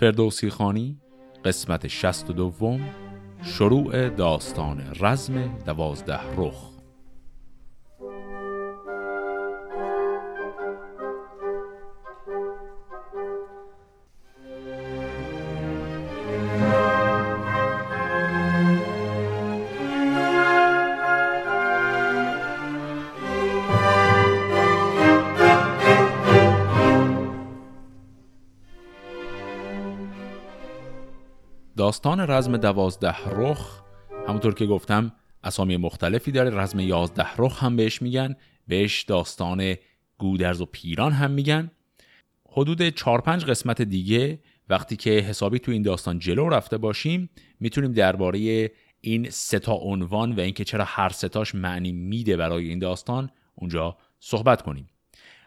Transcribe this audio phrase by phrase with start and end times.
[0.00, 0.98] فردوسی خانی
[1.44, 2.80] قسمت شست و دوم
[3.42, 6.79] شروع داستان رزم دوازده رخ.
[32.02, 33.82] داستان رزم دوازده رخ.
[34.28, 35.12] همونطور که گفتم
[35.44, 38.36] اسامی مختلفی داره رزم یازده رخ هم بهش میگن.
[38.68, 39.74] بهش داستان
[40.18, 41.70] گودرز و پیران هم میگن.
[42.48, 47.92] حدود 4 پنج قسمت دیگه وقتی که حسابی تو این داستان جلو رفته باشیم می‌تونیم
[47.92, 53.30] درباره این سه تا عنوان و اینکه چرا هر ستاش معنی میده برای این داستان
[53.54, 54.88] اونجا صحبت کنیم.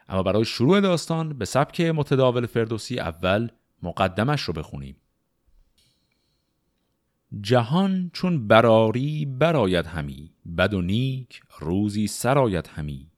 [0.10, 3.50] اما برای شروع داستان به سبک متداول فردوسی اول
[3.84, 4.96] مقدمش رو بخونیم.
[7.42, 13.12] جهان چون براری براید همی بد و نیک روزی سرایت همی.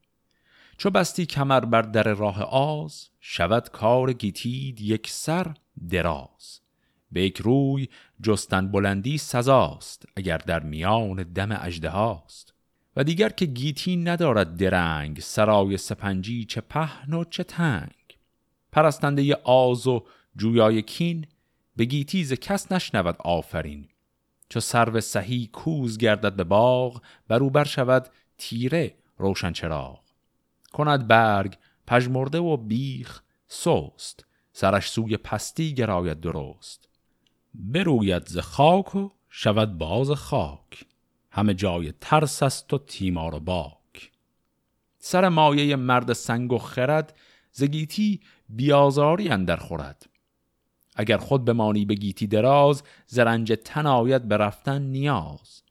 [0.77, 5.53] چو بستی کمر بر در راه آز شود کار گیتید یک سر
[5.89, 6.59] دراز.
[7.11, 7.87] به یک روی
[8.23, 12.53] جستن بلندی سزاست اگر در میان دم اجده هاست.
[12.95, 18.17] و دیگر که گیتی ندارد درنگ سرای سپنجی چه پهن و چه تنگ.
[18.71, 21.25] پرستنده آز و جویای کین
[21.75, 23.87] به گیتیز کس نشنود آفرین.
[24.49, 29.99] چو سرو سهی کوز گردد به باغ برو بر شود تیره روشن چراغ.
[30.73, 36.89] کند برگ پژمرده و بیخ سوست سرش سوی پستی گراید درست.
[37.53, 40.85] بروید ز خاک و شود باز خاک
[41.31, 44.11] همه جای ترس است و تیمار و باک.
[44.97, 47.17] سر مایه مرد سنگ و خرد
[47.51, 50.05] زگیتی بیازاری اندر خورد.
[50.95, 55.61] اگر خود بمانی به گیتی دراز زرنج تن آید به رفتن نیاز.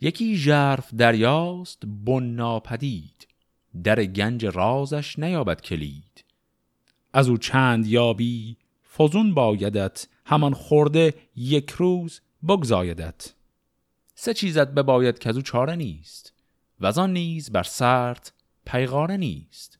[0.00, 3.26] یکی ژرف دریاست بن ناپدید.
[3.84, 6.24] در گنج رازش نیابد کلید.
[7.12, 8.56] از او چند یابی
[8.96, 10.08] فزون بایدت.
[10.26, 13.34] همان خورده یک روز بگزایدت.
[14.14, 16.32] سه چیزت بباید که از او چاره نیست.
[16.80, 18.32] و آن نیز بر سرت
[18.66, 19.78] پیغاره نیست.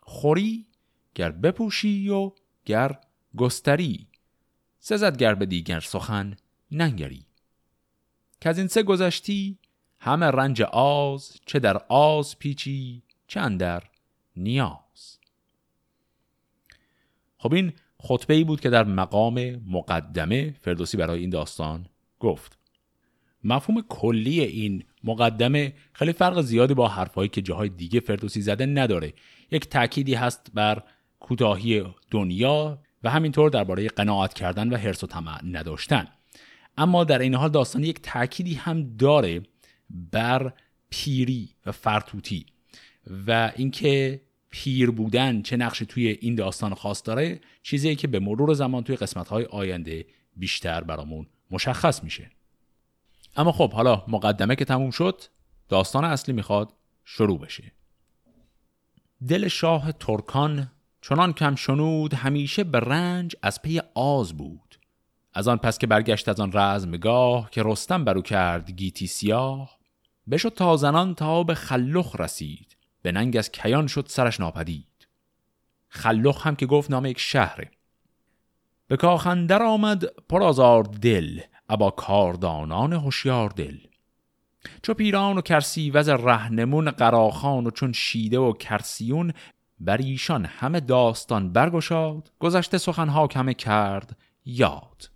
[0.00, 0.66] خوری
[1.14, 2.32] گر بپوشی و
[2.64, 2.98] گر
[3.36, 4.06] گستری.
[4.84, 6.36] سزد گر به دیگر سخن
[6.70, 7.26] ننگری.
[8.40, 9.58] که از این سه گذشتی
[9.98, 13.82] همه رنج آز چه در آز پیچی چه در
[14.36, 15.18] نیاز.
[17.38, 21.86] خب این خطبه ای بود که در مقام مقدمه فردوسی برای این داستان
[22.20, 22.58] گفت.
[23.44, 29.12] مفهوم کلی این مقدمه خیلی فرق زیادی با حرفهایی که جاهای دیگه فردوسی زده نداره.
[29.50, 30.82] یک تأکیدی هست بر
[31.20, 36.08] کوتاهی دنیا و همینطور درباره قناعت کردن و حرس و طمع نداشتن.
[36.78, 39.42] اما در این حال داستان یک تأکیدی هم داره
[39.90, 40.52] بر
[40.90, 42.46] پیری و فرتوتی
[43.26, 44.20] و اینکه
[44.50, 48.96] پیر بودن چه نقشی توی این داستان خاص داره چیزی که به مرور زمان توی
[48.96, 52.30] قسمت‌های آینده بیشتر برامون مشخص میشه.
[53.36, 55.22] اما خب حالا مقدمه که تموم شد
[55.68, 56.72] داستان اصلی می‌خواد
[57.04, 57.72] شروع بشه.
[59.28, 60.70] دل شاه ترکان
[61.02, 64.78] چنان کم شنود همیشه به رنج از پی آز بود.
[65.34, 69.78] از آن پس که برگشت از آن رزمگاه که رستم برو کرد گیتی سیاه
[70.30, 75.08] بشد تا زنان تا به خلخ رسید به ننگ از کیان شد سرش ناپدید.
[75.88, 77.70] خلخ هم که گفت نام یک شهره
[78.88, 83.78] به کاخندر آمد پر آزار دل ابا کاردانان هوشیار دل.
[84.82, 89.32] چو پیران و کرسی وز رهنمون قراخان و چون شیده و کرسیون
[89.84, 95.10] بر ایشان همه داستان برگشاد گذشته سخنها کمه کرد یاد.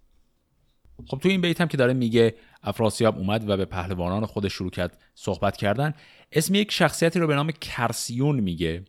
[1.06, 4.71] خب تو این بیت هم که داره میگه افراسیاب اومد و به پهلوانان خودش شروع
[4.71, 5.94] کرد صحبت کردن.
[6.32, 8.84] اسم یک شخصیتی رو به نام کرسیون میگه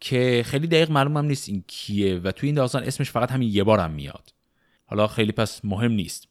[0.00, 3.50] که خیلی دقیق معلوم هم نیست این کیه و تو این داستان اسمش فقط همین
[3.52, 4.32] یه بارم میاد.
[4.86, 6.28] حالا خیلی پس مهم نیست.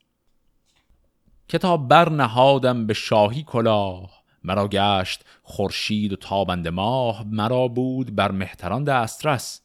[1.49, 8.31] کتاب بر نهادم به شاهی کلاه مرا گشت خورشید و تابند ماه مرا بود بر
[8.31, 9.61] مهتران دسترس.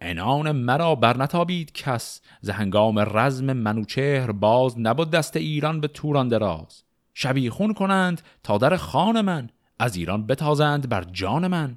[0.00, 2.20] انان مرا برنتابید کس.
[2.40, 6.82] ز هنگام رزم منوچهر باز نبود دست ایران به توران دراز.
[7.14, 11.76] شبیخون کنند تا در خان من از ایران بتازند بر جان من.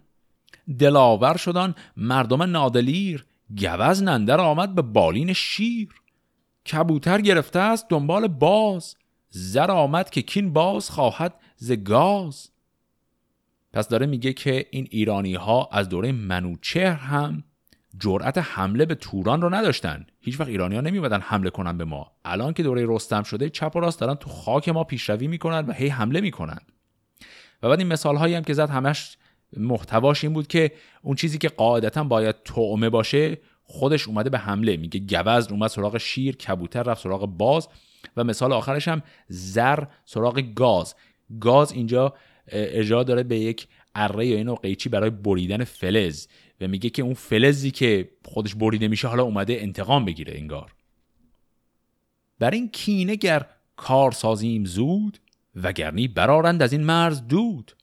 [0.79, 3.25] دلاور شدن مردم نادلیر
[3.61, 5.89] گوز نندر آمد به بالین شیر.
[6.71, 8.95] کبوتر گرفته است دنبال باز
[9.29, 12.49] زر آمد که کین باز خواهد ز گاز.
[13.73, 17.43] پس داره میگه که این ایرانی ها از دوره منوچهر هم
[17.99, 20.05] جرأت حمله به توران رو نداشتن.
[20.19, 22.11] هیچ وقت ایرانی ها نمیمدن حمله کنن به ما.
[22.25, 25.71] الان که دوره رستم شده چپ و راست دارن تو خاک ما پیشروی می‌کنن و
[25.71, 26.59] هی حمله می‌کنن.
[27.63, 29.17] و بعد این مثال هایی هم که زد همش
[29.57, 30.71] محتواش این بود که
[31.01, 34.77] اون چیزی که قاعدتا باید طعمه باشه خودش اومده به حمله.
[34.77, 37.67] میگه گوزن اومد سراغ شیر کبوتر رفت سراغ باز
[38.17, 40.95] و مثال آخرش هم زر سراغ گاز.
[41.39, 42.13] گاز اینجا
[42.47, 46.27] ارجاع داره به یک اره یا اینو قیچی برای بریدن فلز
[46.61, 50.73] و میگه که اون فلزی که خودش بریده میشه حالا اومده انتقام بگیره انگار.
[52.39, 53.45] بر این کینه گر
[53.75, 55.17] کار سازیم زود
[55.55, 57.75] وگرنی برارند از این مرز دود.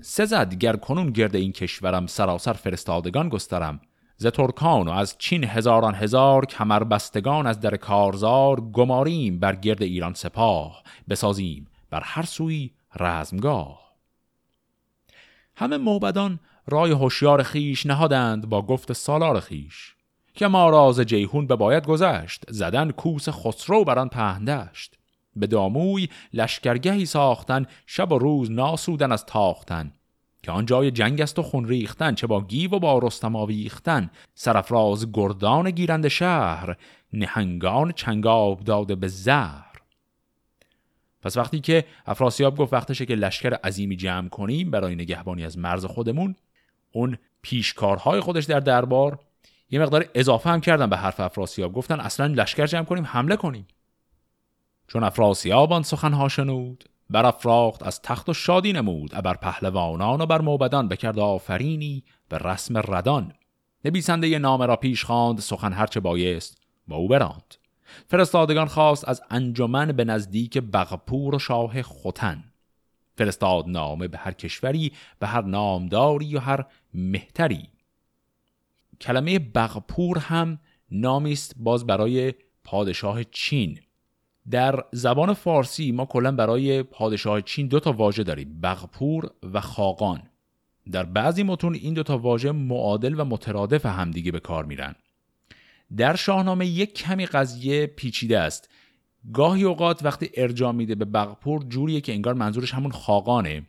[0.00, 3.80] سزد گر کنون گرد این کشورم سراسر فرستادگان گسترم.
[4.16, 6.46] ز ترکان و از چین هزاران هزار
[6.90, 10.82] بستگان از در کارزار گماریم بر گرد ایران سپاه.
[11.08, 12.70] بسازیم بر هر سوی
[13.00, 13.86] رزمگاه.
[15.56, 19.96] همه موبدان رای هوشیار خیش نهادند با گفت سالار خیش
[20.34, 24.98] که ما راز جیهون به باید گذشت زدن کوس خسرو بران پهندشت
[25.36, 29.92] به داموی لشکرگهی ساختن شب و روز ناسودن از تاختن.
[30.42, 34.10] که آن جای جنگ است و خون ریختن چه با گیو و با رستم آویختن.
[34.34, 36.76] سرفراز گردان گیرند شهر
[37.12, 39.65] نهنگان چنگاب داده به زهر.
[41.26, 45.84] پس وقتی که افراسیاب گفت وقتشه که لشکر عظیمی جمع کنیم برای نگهبانی از مرز
[45.84, 46.36] خودمون
[46.92, 49.18] اون پیشکارهای خودش در دربار
[49.70, 51.72] یه مقدار اضافه هم کردن به حرف افراسیاب.
[51.72, 53.66] گفتن اصلا لشکر جمع کنیم حمله کنیم.
[54.88, 60.40] چون افراسیاب آن سخنها شنود برافراخت از تخت و شادی نمود ابر پهلوانان و بر
[60.40, 63.32] موبدان بکرد آفرینی به رسم ردان.
[63.84, 67.54] نبیسنده ی نامه را پیش خواند سخن هرچه بایست با او براند.
[68.06, 72.44] فرستادگان خواست از انجمن به نزدیک بغپور و شاه خوتن
[73.16, 77.68] فرستاد نامه به هر کشوری به هر نامداری و هر مهتری.
[79.00, 80.58] کلمه بغپور هم
[80.90, 82.34] نامی است باز برای
[82.64, 83.78] پادشاه چین.
[84.50, 90.22] در زبان فارسی ما کلا برای پادشاه چین دو تا واژه داریم بغپور و خاقان.
[90.92, 94.94] در بعضی متون این دو تا واژه معادل و مترادف همدیگه به کار میرن.
[95.96, 98.70] در شاهنامه یک کمی قضیه پیچیده است.
[99.32, 103.66] گاهی اوقات وقتی ارجاع میده به بغپور جوریه که انگار منظورش همون خاقانه.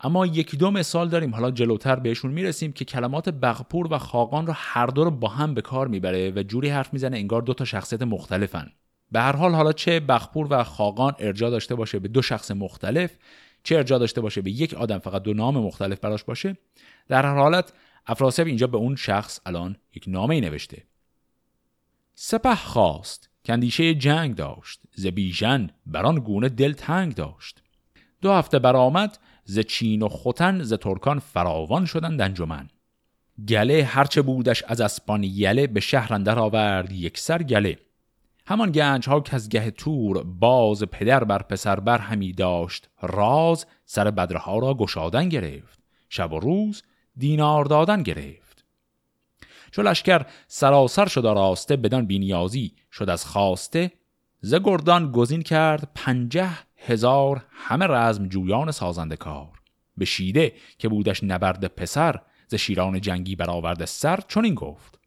[0.00, 1.34] اما یکی دو مثال داریم.
[1.34, 5.54] حالا جلوتر بهشون می‌رسیم که کلمات بغپور و خاقان رو هر دو رو با هم
[5.54, 8.72] به کار می‌بره و جوری حرف می‌زنه انگار دو تا شخصیت مختلفن.
[9.12, 13.16] به هر حال حالا چه بغپور و خاقان ارجاع داشته باشه به دو شخص مختلف
[13.62, 16.56] چه ارجاع داشته باشه به یک آدم فقط دو نام مختلف براش باشه
[17.08, 17.72] در هر حالت
[18.06, 20.82] افراسیاب اینجا به اون شخص الان یک نامه ای نوشته.
[22.22, 27.62] سپه خواست کندیشه جنگ داشت ز بیژن بران گونه دل تنگ داشت.
[28.22, 32.68] دو هفته برآمد ز چین و خوتن ز ترکان فراوان شدند انجمن.
[33.48, 37.78] گله هرچه بودش از اسپان یله به شهر اندر آورد یک سر گله.
[38.46, 43.66] همان گنج ها که از گه تور باز پدر بر پسر بر همی داشت راز
[43.84, 45.78] سر بدرها را گشادن گرفت.
[46.08, 46.82] شب و روز
[47.16, 48.49] دینار دادن گرفت.
[49.70, 53.92] چو لشکر سراسر شد راسته بدان بینیازی شد از خواسته
[54.40, 59.60] ز گردان گزین کرد پنجه هزار همه رزم جویان سازنده کار.
[59.96, 65.00] به شیده که بودش نبرد پسر ز شیران جنگی برآورده سر چون این گفت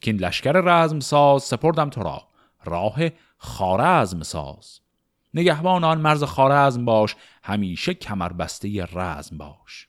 [0.00, 2.28] که این لشکر رزم ساز سپردم تو را
[2.64, 2.98] راه
[3.36, 4.80] خارزم ساز.
[5.34, 9.87] نگهبان آن مرز خارزم باش همیشه کمربسته رزم باش.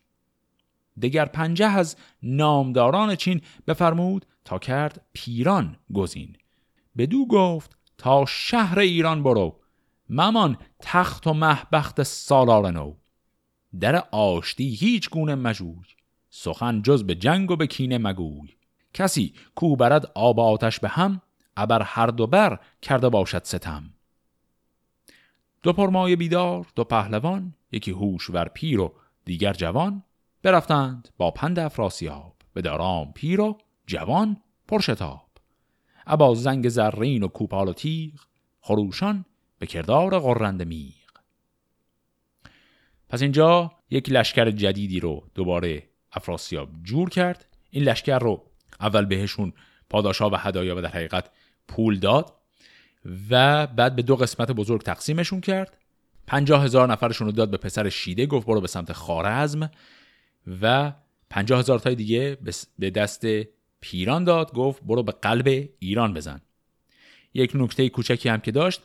[1.02, 6.36] دگر پنجه از نامداران چین بفرمود تا کرد پیران گزین.
[6.98, 9.60] بدو گفت تا شهر ایران برو
[10.10, 12.94] ممان تخت و محبخت سالار نو.
[13.80, 15.86] در آشتی هیچ گونه مجوی
[16.30, 18.50] سخن جز به جنگ و به کینه مگوی.
[18.94, 21.22] کسی کو برد آب آتش به هم
[21.58, 23.94] ابر هر دو بر کرده باشد ستم.
[25.64, 28.94] دو پرمای بیدار دو پهلوان یکی هوش ور پیر و
[29.26, 30.04] دیگر جوان.
[30.44, 35.30] برفتند با پند افراسیاب به دارام پیر و جوان پرشتاب.
[36.08, 38.20] ابا زنگ زرین و کوپال و تیغ
[38.62, 39.26] خروشان
[39.60, 40.94] به کردار غرنده میغ.
[43.10, 47.46] پس اینجا یک لشکر جدیدی رو دوباره افراسیاب جور کرد.
[47.70, 48.44] این لشکر رو
[48.80, 49.54] اول بهشون
[49.90, 51.30] پاداشا و هدایا و در حقیقت
[51.68, 52.34] پول داد
[53.30, 55.78] و بعد به دو قسمت بزرگ تقسیمشون کرد.
[56.28, 59.72] پنجاه هزار نفرشون رو داد به پسر شیده گفت برو به سمت خارزم
[60.62, 60.94] و
[61.30, 62.38] پنجاه هزار تای دیگه
[62.80, 63.26] به دست
[63.82, 66.42] پیران داد گفت برو به قلب ایران بزن.
[67.34, 68.82] یک نکته کوچکی هم که داشت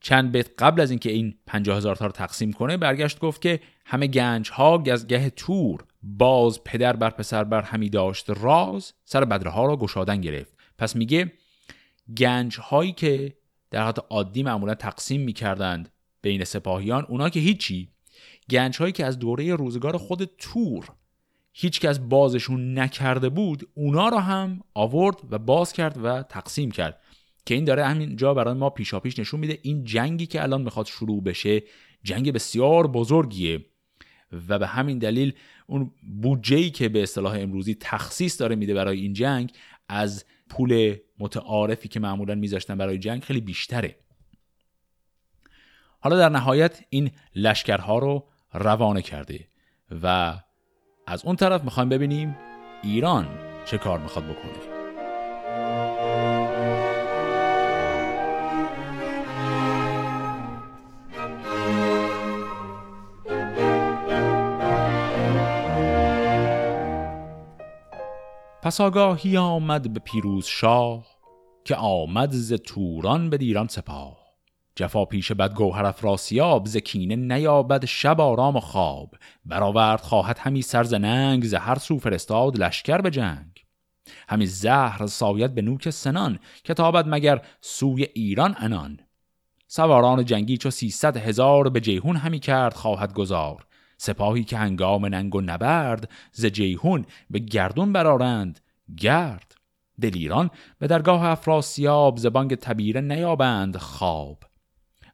[0.00, 3.60] چند بیت قبل از اینکه این پنجاه هزار تا رو تقسیم کنه برگشت گفت که
[3.84, 9.50] همه گنج ها گزگه تور باز پدر بر پسر بر همی داشت راز سر بدره
[9.50, 10.52] ها را گشادن گرفت.
[10.78, 11.32] پس میگه
[12.16, 13.36] گنج هایی که
[13.70, 17.88] در حالت عادی معمولا تقسیم می‌کردند بین سپاهیان اونا که هیچی
[18.50, 20.88] گنج هایی که از دوره روزگار خود تور
[21.52, 27.00] هیچ کس بازشون نکرده بود اونا رو هم آورد و باز کرد و تقسیم کرد.
[27.46, 30.62] که این داره همین جا برای ما پیشا پیش نشون میده این جنگی که الان
[30.62, 31.62] می‌خواد شروع بشه
[32.02, 33.64] جنگ بسیار بزرگیه.
[34.48, 35.32] و به همین دلیل
[35.66, 35.90] اون
[36.22, 39.52] بودجه‌ای که به اصطلاح امروزی تخصیص داره میده برای این جنگ
[39.88, 43.96] از پول متعارفی که معمولا میذاشتن برای جنگ خیلی بیشتره.
[46.00, 49.48] حالا در نهایت این لشکرها رو روانه کرده
[50.02, 50.34] و
[51.06, 52.36] از اون طرف می‌خوایم ببینیم
[52.82, 53.28] ایران
[53.64, 54.78] چه کار می‌خواد بکنه.
[68.62, 71.06] پس آگاهی آمد به پیروز شاه
[71.64, 74.27] که آمد ز توران به دیران سپاه.
[74.78, 79.14] جفا پیش بد گوهر افراسیاب ز کینه نیابد شب آرام و خواب.
[79.44, 83.64] برآورد خواهد همی سرز ننگ ز هر سو فرستاد لشکر به جنگ.
[84.28, 89.00] همی زهر ساید به نوک سنان که تابد مگر سوی ایران انان
[89.66, 93.66] سواران جنگی چو سیصد هزار به جیهون همی کرد خواهد گذار
[93.96, 98.60] سپاهی که هنگام ننگ و نبرد ز جیهون به گردون برارند
[98.96, 99.54] گرد.
[100.00, 104.47] دلیران به درگاه افراسیاب زبانگ تبیره نیابند خواب.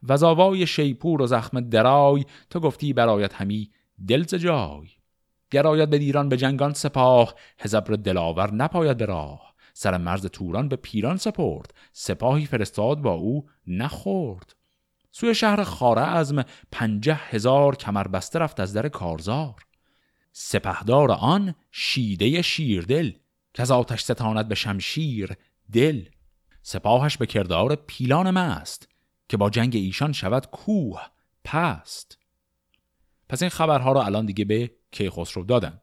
[0.08, 3.70] وزاوای شیپور و زخم درای تو گفتی برایت همی
[4.08, 4.88] دل جای.
[5.50, 9.54] گراید به دیران به جنگان سپاه هزبر دلاور نپاید به راه.
[9.74, 14.56] سر مرز توران به پیران سپرد سپاهی فرستاد با او نخورد.
[15.10, 19.66] سوی شهر خارزم پنجه هزار کمربسته رفت از در کارزار.
[20.32, 23.12] سپهدار آن شیده شیردل
[23.54, 25.36] که از آتش ستاند به شمشیر
[25.72, 26.04] دل.
[26.62, 28.93] سپاهش به کردار پیلان ماست
[29.28, 31.00] که با جنگ ایشان شود کوه
[31.44, 32.18] پست.
[33.28, 35.80] پس این خبرها رو الان دیگه به کیخسرو دادن.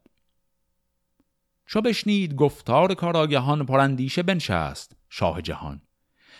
[1.66, 5.82] چو بشنید گفتار کاراگهان پراندیشه بنشست شاه جهان.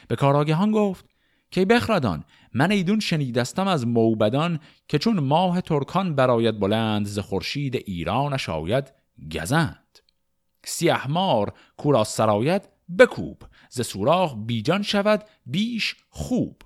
[0.08, 1.04] به کاراگهان گفت
[1.50, 7.76] که بخردان من ایدون شنیدستم از موبدان که چون ماه ترکان براید بلند ز خورشید
[7.76, 8.92] ایرانش آید
[9.34, 9.98] گزند.
[10.64, 12.68] سیه مار کورا سرایت
[12.98, 16.62] بکوب ز سوراخ بیجان شود بیش خوب.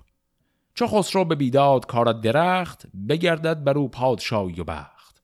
[0.77, 5.23] چو خسرو به بیداد کار درخت بگردد بر او پادشاهی و بخت.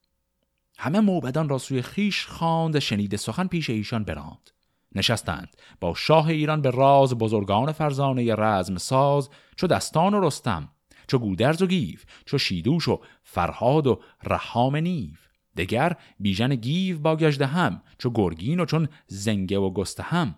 [0.78, 4.50] همه موبدان را سوی خیش خواند شنیده سخن پیش ایشان براند.
[4.96, 5.50] نشستند.
[5.82, 10.70] با شاه ایران به راز بزرگان فرزانه رزم ساز چو دستان و رستم
[11.08, 15.16] چو گودرز و گیو چو شیدوش و فرهاد و رحام نیو.
[15.58, 20.36] دگر بیژن گیو با گجده هم چو گرگین و چون زنگه و گسته هم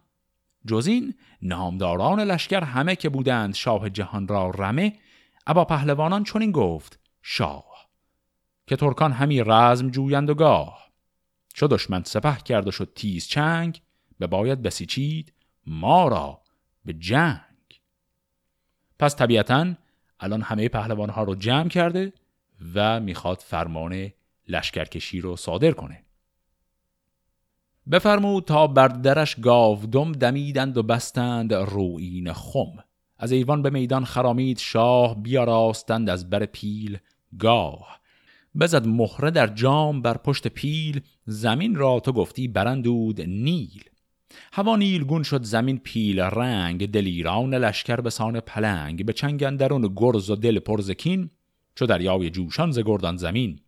[0.68, 4.94] جز این نامداران لشکر همه که بودند شاه جهان را رمه
[5.48, 7.90] ابا پهلوانان این گفت شاه
[8.68, 10.92] که ترکان همی رزم جویند و گاه.
[11.54, 13.82] چو دشمن سپه کرد و شد تیز چنگ
[14.20, 15.34] به باید بسیچید
[15.68, 16.42] ما را
[16.86, 17.82] به جنگ.
[19.00, 19.74] پس طبیعتا
[20.20, 22.14] الان همه پهلوان ها رو جمع کرده
[22.74, 24.12] و می‌خواد فرمان
[24.48, 26.06] لشکرکشی رو صادر کنه.
[27.92, 32.84] بفرمود تا بر درش گاودم دمیدند و بستند روین خم.
[33.18, 36.98] از ایوان به میدان خرامید شاه بیاراستند از بر پیل
[37.40, 38.00] گاه.
[38.60, 43.84] بزد مهره در جام بر پشت پیل زمین را تو گفتی برندود نیل.
[44.54, 49.06] هوا نیلگون شد زمین پیل رنگ دلیران لشکر به سان پلنگ.
[49.06, 51.30] به چنگندرون گرز و دل پرزکین
[51.76, 53.60] چو دریای جوشان ز گردان زمین.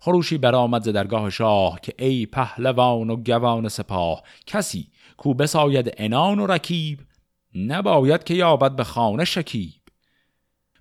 [0.00, 6.38] خروشی برآمد ز درگاه شاه که ای پهلوان و گوان سپاه کسی کو بساید انان
[6.38, 7.00] و رکیب
[7.56, 9.82] نباید که یابد به خانه شکیب.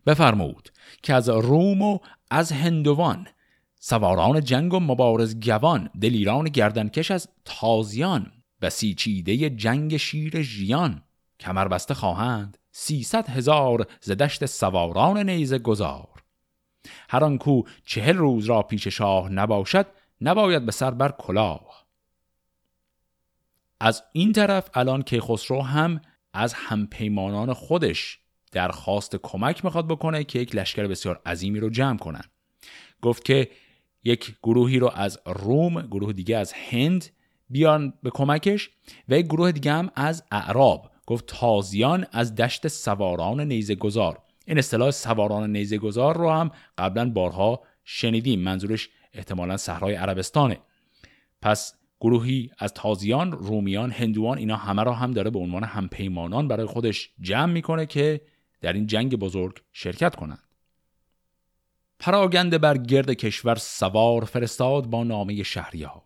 [0.05, 0.69] بفرمود
[1.03, 1.99] که از روم و
[2.31, 3.27] از هندوان
[3.79, 11.01] سواران جنگ و مبارز گوان دلیران گردنکش از تازیان بسیچیده جنگ شیر ژیان.
[11.39, 14.11] کمر بسته خواهند سیصد هزار ز
[14.45, 16.23] سواران نیزه گذار
[17.09, 19.87] هر آن کو چهل روز را پیش شاه نباشد
[20.21, 21.85] نباید به سر بر کلاه.
[23.79, 26.01] از این طرف الان که خسرو هم
[26.35, 28.19] از همپیمانان خودش
[28.51, 32.23] درخواست کمک می‌خواد بکنه که یک لشکر بسیار عظیمی رو جمع کنن.
[33.01, 33.49] گفت که
[34.03, 37.05] یک گروهی رو از روم گروه دیگه از هند
[37.49, 38.69] بیان به کمکش
[39.09, 40.91] و یک گروه دیگه هم از اعراب.
[41.05, 47.09] گفت تازیان از دشت سواران نیزه گذار این اصطلاح سواران نیزه گذار رو هم قبلا
[47.09, 48.39] بارها شنیدیم.
[48.39, 50.57] منظورش احتمالا صحرای عربستانه.
[51.41, 56.65] پس گروهی از تازیان، رومیان، هندوان اینا همه را هم داره به عنوان همپیمانان برای
[56.65, 58.21] خودش جمع می‌کنه که
[58.61, 60.43] در این جنگ بزرگ شرکت کنند.
[61.99, 66.01] پراگنده بر گرد کشور سوار فرستاد با نامه شهریار.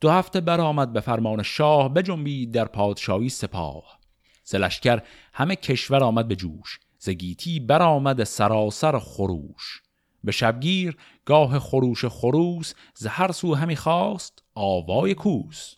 [0.00, 4.00] دو هفته برآمد به فرمان شاه بجنبید در پادشاهی سپاه.
[4.44, 6.80] زلشکر همه کشور آمد به جوش.
[6.98, 9.82] زگیتی برآمد سراسر خروش.
[10.24, 15.74] به شبگیر گاه خروش خروس ز هر سو همی خواست آوای کوس.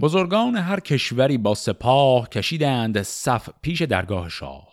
[0.00, 4.68] بزرگان هر کشوری با سپاه کشیدند صف پیش درگاه شاه.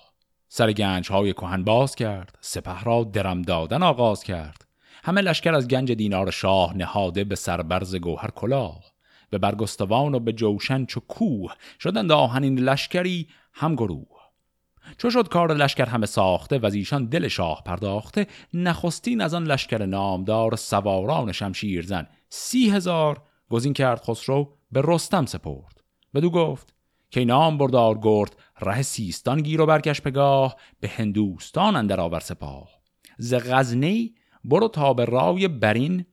[0.48, 4.66] سر گنج های کهن باز کرد سپه را درم دادن آغاز کرد.
[5.04, 8.84] همه لشکر از گنج دینار شاه نهاده به سربرز گوهر کلاه.
[9.30, 14.15] به برگستوان و به جوشن چو کوه شدند آهنین لشکری هم گروه.
[14.98, 19.86] چو شد کار لشکر همه ساخته و ایشان دل شاه پرداخته نخستین از آن لشکر
[19.86, 25.82] نامدار سواران شمشیر زن سی هزار گزین کرد خسرو به رستم سپرد.
[26.14, 26.74] بدو گفت
[27.12, 32.70] که نام بردار گرد ره سیستان گیر و برکش پگاه به هندوستان اندر آور سپاه.
[33.18, 36.06] ز غزنی؟ برو تا به رای برین.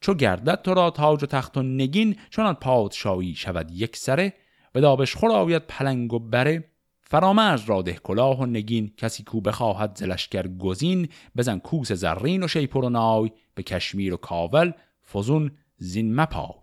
[0.00, 4.32] چو گردد تو را تاج و تخت و نگین چون پادشاهی شود یک سره
[4.72, 6.71] به دابش خور آید پلنگ و بره.
[7.12, 12.48] فرامرز را ده کلاه و نگین کسی کو بخواهد زلشگر گزین بزن کوس زرین و
[12.48, 14.72] شیپور و نای به کشمیر و کاول
[15.12, 16.62] فزون زین مپای.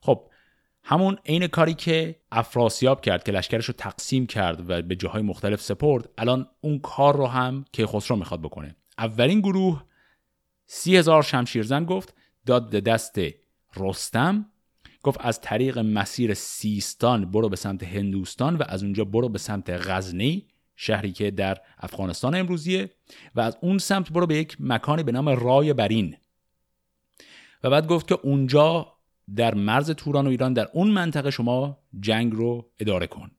[0.00, 0.28] خب
[0.84, 5.62] همون عین کاری که افراسیاب کرد که لشکرش رو تقسیم کرد و به جاهای مختلف
[5.62, 8.76] سپرد الان اون کار رو هم که خسرو می‌خواد بکنه.
[8.98, 9.82] اولین گروه
[10.66, 12.14] سی هزار شمشیرزن گفت
[12.46, 13.18] داد دست
[13.76, 14.46] رستم
[15.02, 19.70] گفت از طریق مسیر سیستان برو به سمت هندوستان و از اونجا برو به سمت
[19.70, 22.90] غزنی شهری که در افغانستان امروزیه
[23.34, 26.16] و از اون سمت برو به یک مکانی به نام رای برین.
[27.64, 28.92] و بعد گفت که اونجا
[29.36, 33.30] در مرز توران و ایران در اون منطقه شما جنگ رو اداره کن.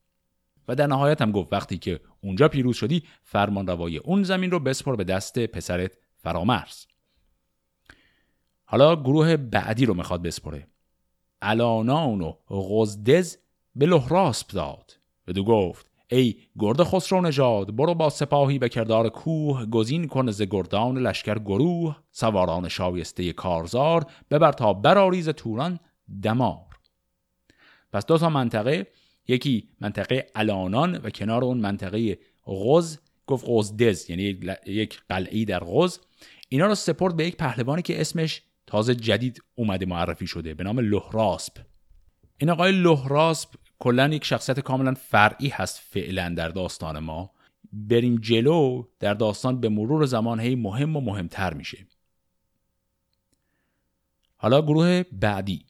[0.68, 4.60] و در نهایت هم گفت وقتی که اونجا پیروز شدی فرمان روای اون زمین رو
[4.60, 6.86] بسپر به دست پسرت فرامرز.
[8.66, 10.68] حالا گروه بعدی رو می‌خواد بسپره.
[11.42, 13.38] الانان و غزدز
[13.76, 14.98] به لحراسپ داد.
[15.28, 20.42] بدو گفت ای گرد خسرو نژاد برو با سپاهی به کردار کوه گزین کن ز
[20.42, 21.96] گردان لشکر گروه.
[22.12, 25.80] سواران شایسته کارزار ببر تا براریز توران
[26.24, 26.66] دمار.
[27.94, 28.88] پس دو تا منطقه
[29.28, 32.98] یکی منطقه الانان و کنار اون منطقه غز
[33.28, 36.00] گفت غزدز یعنی یک قلعه در غز.
[36.50, 40.80] اینا رو سپرد به یک پهلوانی که اسمش تازه جدید اومده معرفی شده به نام
[40.80, 41.60] لهراسپ
[42.38, 47.32] این آقای لهراسپ کلا یک شخصیت کاملا فرعی هست فعلا در داستان ما.
[47.74, 51.88] بریم جلو در داستان به مرور زمان هی مهم و مهمتر میشه.
[54.38, 55.66] حالا گروه بعدی.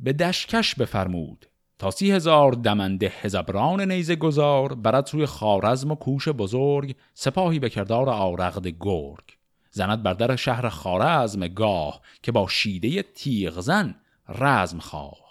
[0.00, 1.46] به دشکش بفرمود.
[1.78, 7.70] تا سی هزار دمنده هزبران نیزه گذار برد سوی خارزم و کوش بزرگ سپاهی به
[7.70, 9.37] کردار آرغد گرگ.
[9.70, 13.94] زند بر در شهر خارزم گاه که با شیده تیغ زن
[14.28, 15.28] رزم خواه.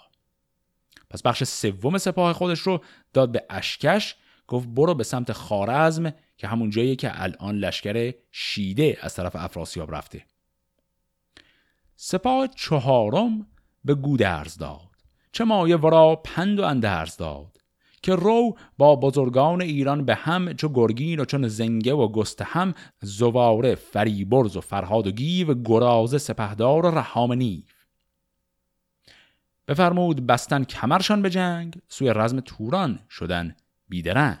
[1.10, 6.48] پس بخش سوم سپاه خودش رو داد به اشکش گفت برو به سمت خارزم که
[6.48, 10.24] همون جایی که الان لشکر شیده از طرف افراسیاب رفته.
[11.96, 13.46] سپاه چهارم
[13.84, 14.88] به گودرز داد.
[15.32, 17.57] چه مایه ورا پند و اندرز داد.
[18.02, 22.74] که رو با بزرگان ایران به هم چو گرگین و چون زنگه و گسته هم
[23.00, 27.78] زواره فریبرز و فرهاد و گیو گرازه سپهدار و رحام نیف
[29.68, 33.56] بفرمود بستن کمرشان به جنگ سوی رزم توران شدن
[33.88, 34.38] بیدرنگ.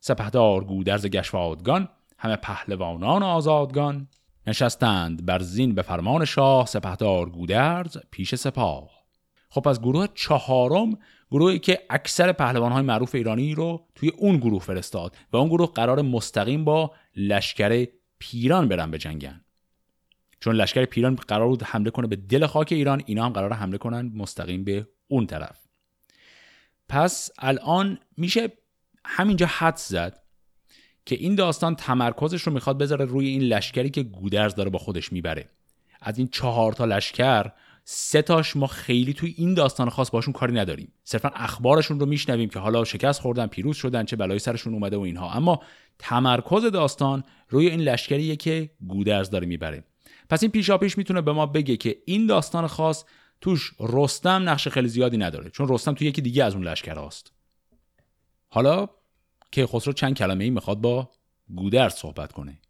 [0.00, 1.88] سپهدار گودرز گشوادگان
[2.18, 4.08] همه پهلوانان آزادگان.
[4.46, 9.01] نشستند بر زین به فرمان شاه سپهدار گودرز پیش سپاه.
[9.54, 10.98] خب از گروه چهارم
[11.30, 15.72] گروهی که اکثر پهلوان های معروف ایرانی رو توی اون گروه فرستاد و اون گروه
[15.72, 17.86] قرار مستقیم با لشکر
[18.18, 19.44] پیران برن به جنگن.
[20.40, 23.78] چون لشکر پیران قرار بود حمله کنه به دل خاک ایران اینا هم قرار حمله
[23.78, 25.58] کنن مستقیم به اون طرف.
[26.88, 28.52] پس الان میشه
[29.04, 30.22] همینجا حد زد
[31.06, 35.12] که این داستان تمرکزش رو می‌خواد بذاره روی این لشکری که گودرز داره با خودش
[35.12, 35.48] می‌بره.
[36.00, 37.52] از این چهار تا لشکر
[37.84, 40.92] سه تاش ما خیلی توی این داستان خاص باشون کاری نداریم.
[41.04, 45.00] صرفا اخبارشون رو میشنویم که حالا شکست خوردن پیروز شدن چه بلایی سرشون اومده و
[45.00, 45.32] اینها.
[45.32, 45.62] اما
[45.98, 49.84] تمرکز داستان روی این لشکریه که گودرز داره می‌بره.
[50.30, 53.04] پس این پیشاپیش می‌تونه به ما بگه که این داستان خاص
[53.40, 57.32] توش رستم نقش خیلی زیادی نداره چون رستم توی یکی دیگه از اون لشکر هاست.
[58.48, 58.88] حالا
[59.50, 61.10] که خسرو چند کلمه ای می‌خواد با
[61.54, 62.60] گودرز صحبت کنه.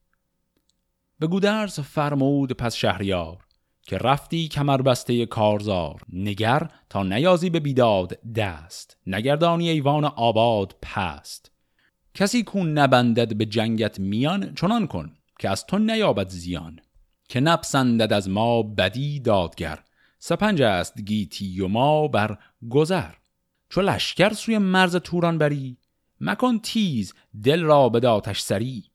[1.19, 3.45] به گودرز فرمود پس شهریار
[3.83, 6.03] که رفتی کمر بسته کارزار.
[6.13, 8.97] نگر تا نیازی به بیداد دست.
[9.07, 11.53] نگردانی ایوان آباد پست.
[12.15, 16.81] کسی کون نبندد به جنگت میان چنان کن که از تو نیابد زیان.
[17.29, 19.79] که نپسندد از ما بدی دادگر.
[20.19, 22.39] سپنج است گیتی و ما بر
[22.71, 23.11] گذر.
[23.69, 25.79] چو لشکر سوی مرز توران بری
[26.21, 27.15] مکن تیز
[27.45, 28.92] دل را به آتش سری.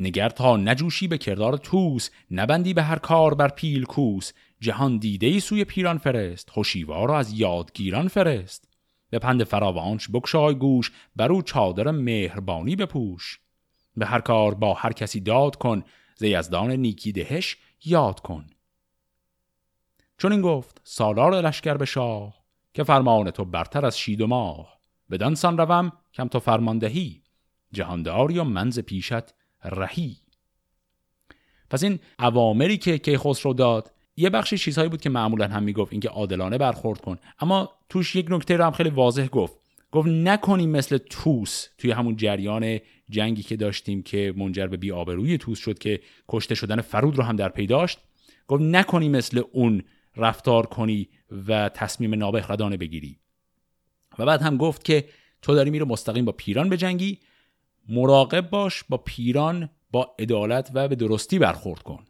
[0.00, 4.32] نگر تا نجوشی به کردار توس نبندی به هر کار بر پیل کوس.
[4.60, 8.68] جهان دیده ای سوی پیران فرست هشیوار وز یادگیران فرست.
[9.10, 13.40] به پند فراوانش بکشای گوش بر او چادر مهربانی بپوش.
[13.96, 15.82] به هر کار با هر کسی داد کن
[16.14, 18.46] ز یزدان نیکی دهش یاد کن.
[20.18, 24.80] چون این گفت سالار لشکر به شاه که فرمان تو برتر از شید و ماه.
[25.10, 27.22] بدان سان روم کم تو فرماندهی.
[27.72, 30.16] جهانداری و منز پیشت رهی.
[31.70, 36.08] پس این عوامری که کیخسرو داد یه بخشی چیزهایی بود که معمولا هم می‌گفت اینکه
[36.08, 37.18] عادلانه برخورد کن.
[37.40, 39.60] اما توش یک نکته رو هم خیلی واضح گفت.
[39.92, 42.78] گفت نکنیم مثل توس توی همون جریان
[43.10, 47.36] جنگی که داشتیم که منجر به بیآبروی توس شد که کشته شدن فرود رو هم
[47.36, 47.98] در پی داشت.
[48.48, 49.82] گفت نکنی مثل اون
[50.16, 51.08] رفتار کنی
[51.48, 53.18] و تصمیم نابخردانه بگیری.
[54.18, 55.04] و بعد هم گفت که
[55.42, 57.18] تو داری میره مستقیم با پیران به جنگی
[57.90, 62.04] مراقب باش با پیران با عدالت و به درستی برخورد کن.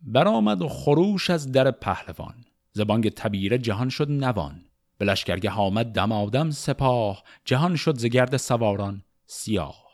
[0.00, 2.44] برآمد و خروش از در پهلوان.
[2.72, 4.64] زبانگ تبیره جهان شد نوان.
[4.98, 7.22] به لشکرگه آمد دم آدم سپاه.
[7.44, 9.90] جهان شد ز گرد سواران سیاه.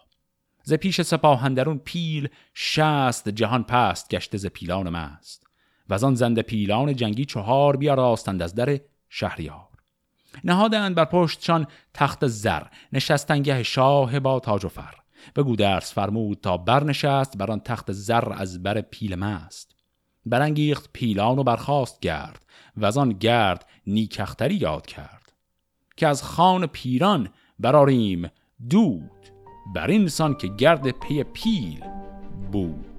[0.63, 5.47] ز پیش سپاه اندرون پیل شست جهان پست گشته ز پیلان مست.
[5.89, 9.76] و آن زنده پیلان جنگی چهار بیا راستند از در شهریار.
[10.45, 14.95] نهادند بر پشتشان تخت زر نشستنگه شاه با تاج و فر.
[15.35, 19.77] به گودرس فرمود تا برنشست بر آن تخت زر از بر پیل مست.
[20.27, 22.47] برانگیخت پیلان و برخاست گرد
[22.77, 25.33] و از آن گرد نیکختری یاد کرد.
[25.97, 28.31] که از خان پیران براریم
[28.71, 29.11] دود
[29.75, 31.85] بر این سان که گرد پی پیل
[32.53, 32.96] بود.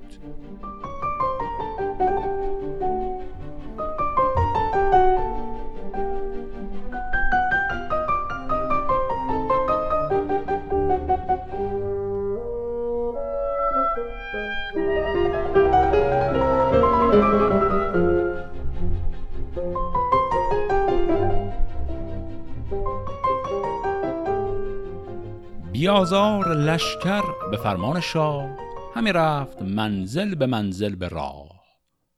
[25.80, 28.58] بیازار لشکر به فرمان شاه.
[28.96, 31.63] همی رفت منزل به منزل به راه.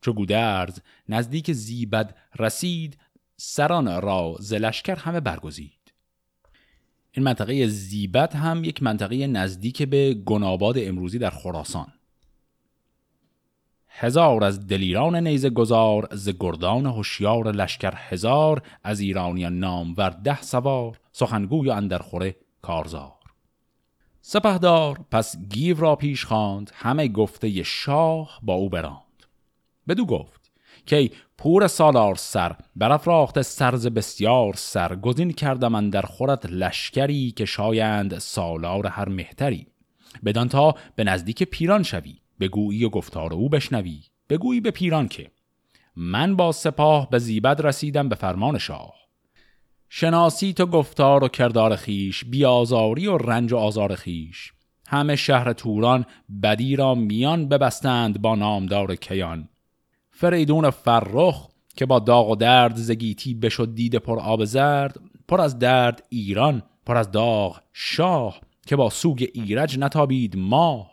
[0.01, 2.97] چو گودرز نزدیک زیبد رسید
[3.37, 5.93] سران را ز لشکر همه برگزید.
[7.11, 11.93] این منطقه زیبد هم یک منطقه نزدیک به گناباد امروزی در خراسان.
[13.87, 20.41] هزار از دلیران نیزه گذار ز گردان هوشیار لشکر هزار از ایرانیان نام ور ده
[20.41, 23.18] سوار سخنگوی اندر خوره کارزار.
[24.21, 29.23] سپهدار پس گیو را پیش خواند همه گفته شاه با او براند.
[29.87, 30.51] بدو گفت
[30.85, 38.17] که پور سالار سر برافراخت سرز بسیار سر گزین کردم در خورت لشکری که شایند
[38.17, 39.67] سالار هر مهتری.
[40.25, 44.01] بدان تا به نزدیک پیران شوی بگویی و گفتار او بشنوی.
[44.29, 45.31] بگویی به پیران که
[45.95, 48.98] من با سپاه به زیبد رسیدم به فرمان شاه.
[49.89, 54.53] شناسی تو گفتار و کردار خیش بیازاری و رنج و آزار خیش.
[54.87, 56.05] همه شهر توران
[56.43, 59.49] بدی را میان ببستند با نامدار کیان.
[60.11, 64.97] فریدون فرخ که با داغ و درد زگیتی بشد دید پر آب زرد
[65.27, 70.91] پر از درد ایران پر از داغ شاه که با سوگ ایرج نتابید ماه.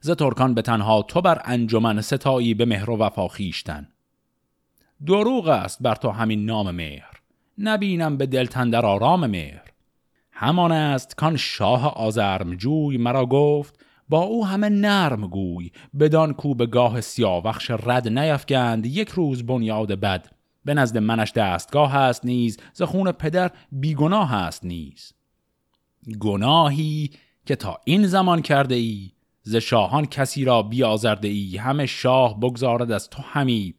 [0.00, 3.88] ز ترکان به تنها تو بر انجمن ستایی به مهر و وفا خیشتن.
[5.06, 7.19] دروغ است بر تو همین نام مهر.
[7.58, 9.62] نبینم به دلتندر آرام مهر.
[10.32, 16.54] همان است کان شاه آزرم جوی مرا گفت با او همه نرم گوی بدان کو
[16.54, 20.26] به گاه سیاوخش رد نیفگند یک روز بنیاد بد.
[20.64, 25.12] به نزد منش دستگاه هست نیز ز خون پدر بیگناه هست نیز.
[26.20, 27.10] گناهی
[27.46, 29.10] که تا این زمان کرده ای
[29.42, 33.74] ز شاهان کسی را بیازرده ای همه شاه بگذارد از تو همی.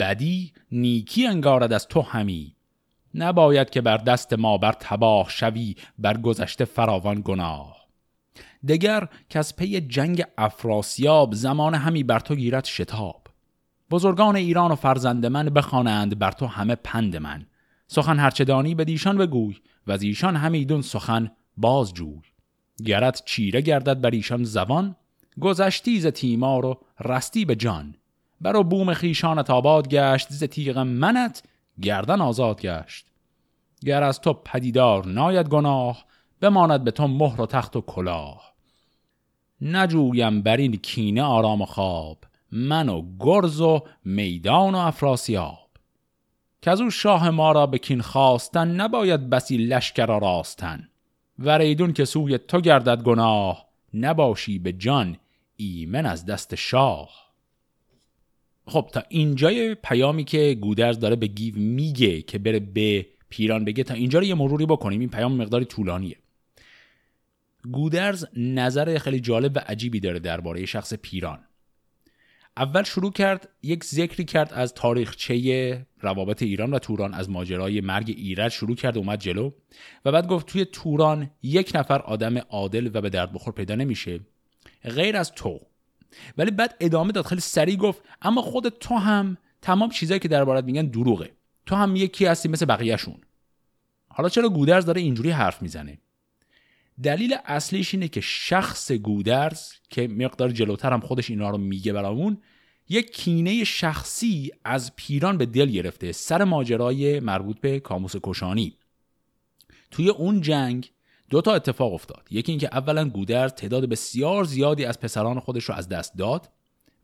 [0.00, 2.57] بدی نیکی انگارد از تو همی.
[3.14, 7.78] نباید که بر دست ما بر تباه شوی بر گذشته فراوان گناه.
[8.68, 13.26] دگر که از پی جنگ افراسیاب زمان همی بر تو گیرد شتاب.
[13.90, 17.46] بزرگان ایران و فرزند من بخوانند بر تو همه پند من.
[17.86, 22.22] سخن هرچه دانی به دیشان بگوی و از ایشان همیدون سخن بازجوی.
[22.84, 24.96] گرت چیره گردد بر ایشان زبان
[25.40, 27.94] گذشتی ز تیمار و رستی به جان.
[28.40, 31.42] برو بوم خیشانت آباد گشت ز تیغ منت
[31.82, 33.06] گردن آزاد گشت.
[33.84, 36.04] گر از تو پدیدار ناید گناه
[36.40, 38.54] بماند به تو مهر و تخت و کلاه.
[39.60, 42.18] نجویم بر این کینه آرام و خواب
[42.52, 45.68] من و گرز و میدان و افراسیاب.
[46.62, 50.88] که از او شاه ما را به کین خواستن نباید بسی لشکر راستن.
[51.38, 55.16] وریدون که سوی تو گردد گناه نباشی به جان
[55.56, 57.27] ایمن از دست شاه.
[58.68, 63.84] خب تا اینجای پیامی که گودرز داره به گیو میگه که بره به پیران بگه
[63.84, 66.16] تا اینجا رو یه مروری بکنیم این پیام مقداری طولانیه.
[67.72, 71.38] گودرز نظر خیلی جالب و عجیبی داره درباره شخص پیران.
[72.56, 78.14] اول شروع کرد یک ذکری کرد از تاریخچه روابط ایران و توران از ماجرای مرگ
[78.16, 79.50] ایرج شروع کرد اومد جلو
[80.04, 84.20] و بعد گفت توی توران یک نفر آدم عادل و به درد بخور پیدا نمیشه.
[84.84, 85.60] غیر از تو.
[86.38, 87.26] ولی بعد ادامه داد.
[87.26, 91.30] خیلی سریع گفت اما خود تو هم تمام چیزایی که دربارت میگن دروغه.
[91.66, 93.20] تو هم یکی هستی مثل بقیهشون.
[94.08, 95.98] حالا چرا گودرز داره اینجوری حرف می‌زنه؟
[97.02, 102.38] دلیل اصلیش اینه که شخص گودرز که مقدار جلوتر هم خودش اینا رو میگه برامون
[102.88, 108.76] یک کینه شخصی از پیران به دل گرفته سر ماجرای مربوط به کاموس کشانی.
[109.90, 110.90] توی اون جنگ
[111.30, 112.28] دو تا اتفاق افتاد.
[112.30, 116.48] یکی اینکه اولا گودرز تعداد بسیار زیادی از پسران خودش رو از دست داد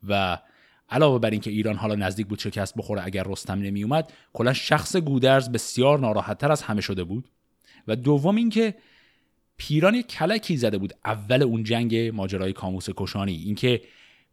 [0.07, 0.37] و
[0.89, 4.95] علاوه بر اینکه ایران حالا نزدیک بود شکست بخوره اگر رستم نمی اومد کلا شخص
[4.95, 7.29] گودرز بسیار ناراحتتر از همه شده بود.
[7.87, 8.75] و دوم اینکه
[9.57, 13.33] پیران یک کلکی زده بود اول اون جنگ ماجرای کاموس کشانی.
[13.33, 13.81] اینکه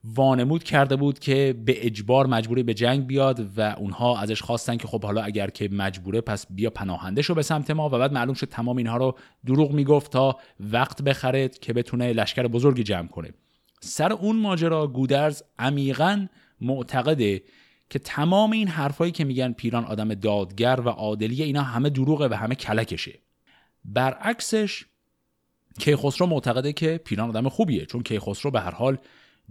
[0.04, 4.88] وانمود کرده بود که به اجبار مجبوری به جنگ بیاد و اونها ازش خواستن که
[4.88, 8.34] خب حالا اگر که مجبوره پس بیا پناهنده شو به سمت ما و بعد معلوم
[8.34, 13.30] شد تمام اینها رو دروغ می‌گفت تا وقت بخرد که بتونه لشکر بزرگی جمع کنه.
[13.80, 16.26] سر اون ماجرا گودرز عمیقا
[16.60, 17.42] معتقده
[17.90, 22.34] که تمام این حرفایی که میگن پیران آدم دادگر و عادلیه اینا همه دروغه و
[22.34, 23.18] همه کلکشه.
[23.84, 24.84] برعکسش
[25.78, 28.98] کیخسرو معتقده که پیران آدم خوبیه چون کیخسرو به هر حال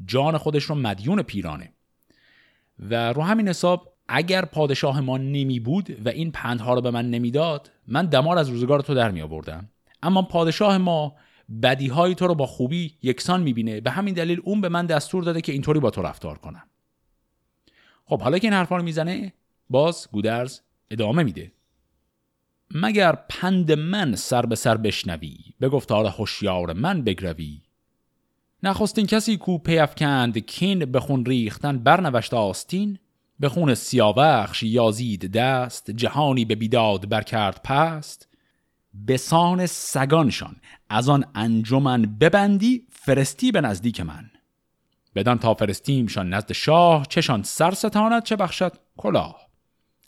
[0.05, 1.73] جان خودش رو مدیون پیرانه.
[2.79, 7.09] و رو همین حساب اگر پادشاه ما نمی بود و این پندها رو به من
[7.09, 9.69] نمی‌داد من دمار از روزگار تو در می آوردم.
[10.03, 11.15] اما پادشاه ما
[11.63, 15.23] بدی های تو رو با خوبی یکسان می‌بینه به همین دلیل اون به من دستور
[15.23, 16.63] داده که اینطوری با تو رفتار کنم.
[18.05, 19.33] خب حالا که این حرفا رو می‌زنه
[19.69, 20.59] باز گودرز
[20.91, 21.51] ادامه میده.
[22.71, 27.61] مگر پند من سر به سر بشنوی؟ به گفتار هوشیار من بگروی.
[28.63, 33.00] نخستین کسی کو پیفکند کین به خون ریختن برنوشت آستین
[33.39, 38.28] به خون سیاوخش یازید دست جهانی به بیداد برکرد پست.
[38.93, 40.56] به سان سگانشان
[40.89, 44.32] از آن انجمن ببندی فرستی به نزدیک من.
[45.15, 49.47] بدان تا فرستیمشان نزد شاه چشان سر ستاند چه بخشد؟ کلاه.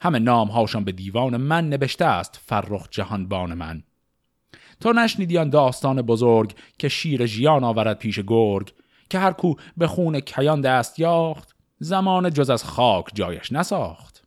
[0.02, 3.84] همه نام هاشان به دیوان من نوشته است فرخ جهانبان من.
[4.80, 8.74] تو نشنیدی آن داستان بزرگ که شیر ژیان آورد پیش گرگ
[9.10, 14.24] که هر کو به خون کیان دست یاخت زمان جز از خاک جایش نساخت.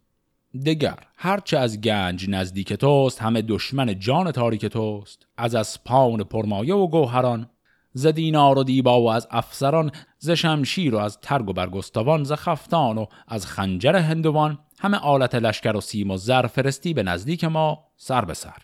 [0.67, 5.27] دگر هرچه از گنج نزدیک توست همه دشمن جان تاریک توست.
[5.37, 7.51] از اسپان پرمایه و گوهران
[7.93, 12.33] ز دینار و دیبا و از افسران ز شمشیر و از ترگ و برگستوان ز
[12.33, 17.45] خفتان و از خنجر هندوان همه آلت لشکر و سیم و زر فرستی به نزدیک
[17.45, 18.57] ما سر به سر.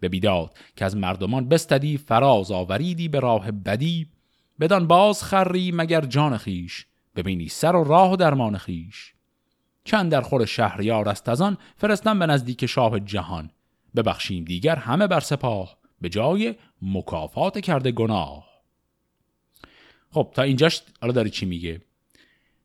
[0.00, 4.06] به بیداد که از مردمان بستدی فراز آوریدی به راه بدی.
[4.60, 9.14] بدان باز خری مگر جان خیش ببینی سر و راه و درمان خیش
[9.84, 13.50] چند در خور شهریار است از آن فرستم به نزدیک شاه جهان.
[13.96, 18.48] ببخشیم دیگر همه بر سپاه به جای مکافات کرده گناه.
[20.10, 21.80] خب تا اینجاش حالا داری چی میگه؟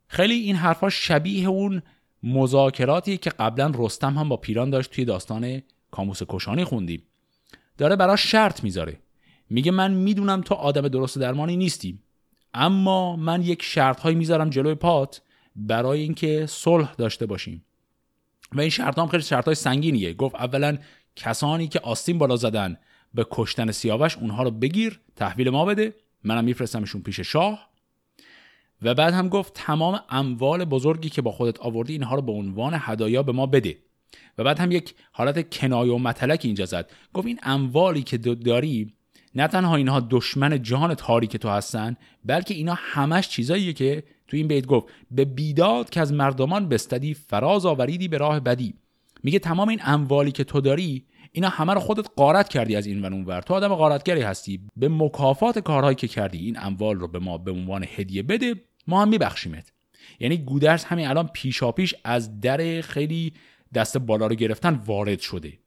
[0.07, 1.81] خیلی این حرفا شبیه اون
[2.23, 7.03] مذاکراتی که قبلا رستم هم با پیران داشت توی داستان کاموس کشانی خوندیم.
[7.77, 8.99] داره براش شرط می‌ذاره.
[9.49, 11.99] میگه من می‌دونم تو آدم درست درمانی نیستی
[12.53, 15.21] اما من یک شرط هایی می‌ذارم جلوی پات
[15.55, 17.65] برای اینکه صلح داشته باشیم.
[18.51, 20.13] و این شرط هم خیلی شرط های سنگینیه.
[20.13, 20.77] گفت اولا
[21.15, 22.77] کسانی که آستین بالا زدن
[23.13, 27.69] به کشتن سیاوش اونها رو بگیر تحویل ما بده منم میفرستمشون پیش شاه.
[28.81, 32.73] و بعد هم گفت تمام اموال بزرگی که با خودت آوردی اینها رو به عنوان
[32.79, 33.77] هدایا به ما بده.
[34.37, 36.91] و بعد هم یک حالت کنایه و متلک اینجا زد.
[37.13, 38.93] گفت این اموالی که داری
[39.35, 41.95] نه تنها اینها دشمن جهان تاریک تو هستن
[42.25, 44.87] بلکه اینا همش چیزاییه که تو این بیت گفت.
[45.11, 48.73] به بیداد که از مردمان بستدی فراز آوریدی به راه بدی.
[49.23, 53.01] میگه تمام این اموالی که تو داری اینا همه رو خودت قارت کردی از این
[53.01, 54.59] و اونور تو آدم قارتگری هستی.
[54.75, 58.55] به مکافات کارهایی که کردی این اموال رو به ما به عنوان هدیه بده
[58.87, 59.71] ما هم میبخشیمت.
[60.19, 63.33] یعنی گودرز همین الان پیشاپیش از در خیلی
[63.73, 65.59] دست بالا رو گرفتن وارد شده.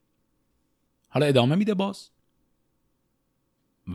[1.09, 2.09] حالا ادامه میده باز.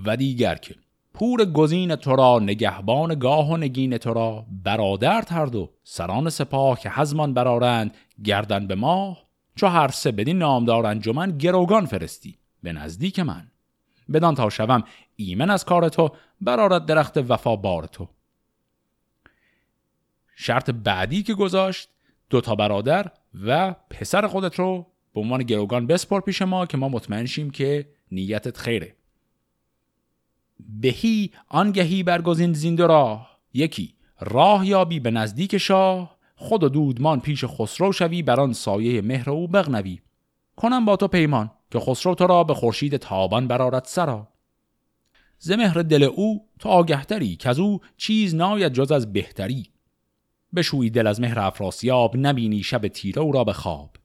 [0.04, 0.74] و دیگر که
[1.14, 6.80] پور گزین تو را نگهبان گاه و نگین تو را برادر ترد و سران سپاه
[6.80, 9.22] که هزمان برارند گردن به ماه
[9.56, 13.50] چو هر سه بدین نامدار انجمن گروگان فرستی به نزدیک من.
[14.12, 14.84] بدان تا شوم
[15.16, 18.08] ایمن از کار تو برارد درخت وفا بار تو.
[20.36, 21.88] شرط بعدی که گذاشت
[22.30, 23.10] دو تا برادر
[23.44, 27.88] و پسر خودت رو به عنوان گروگان بسپر پیش ما که ما مطمئن شیم که
[28.12, 28.96] نیتت خیره.
[30.80, 33.38] بهی آنگهی برگزین زینده راه.
[33.54, 36.16] یکی راه یابی به نزدیک شاه.
[36.36, 40.00] خود و دودمان پیش خسرو شوی بر آن سایه مهر او بغنوی.
[40.56, 44.28] کنم با تو پیمان که خسرو تو را به خورشید تابان برارد سرا.
[45.38, 49.71] ز مهر دل او تو آگهتری که از او چیز ناید جز از بهتری.
[50.54, 53.96] بشوی دل از مهر افراسیاب نبینی شب تیره او را به خواب.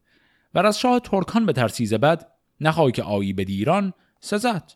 [0.54, 2.28] و از شاه ترکان به ترسیز بد
[2.62, 4.72] نخواهی که آیی به دیران سزد.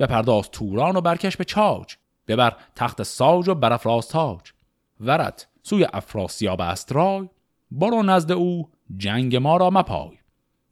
[0.00, 1.96] پرداز توران و برکش به چاج
[2.28, 4.52] ببر تخت ساج و برافراز تاج.
[5.00, 7.28] ورت سوی افراسیاب است رای
[7.70, 10.18] برو نزد او جنگ ما را مپای.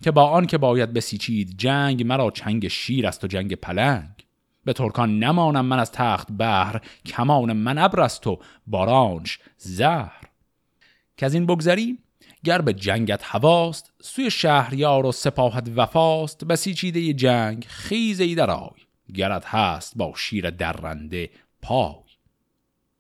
[0.02, 4.26] که با آن که باید بسیچید جنگ مرا چنگ شیر است و جنگ پلنگ.
[4.64, 10.21] به ترکان نمانم من از تخت بهر کمان من ابرست و بارانش زهر.
[11.22, 11.98] که از این بگذری
[12.44, 18.80] گر به جنگت هواست سوی شهریار و سپاهت وفاست بسیچیده جنگ خیزه در آی
[19.14, 21.30] گرد هست با شیر درنده
[21.62, 21.94] پای.